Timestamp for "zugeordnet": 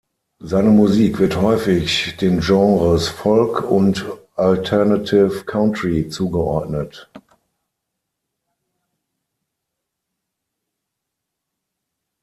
6.09-7.07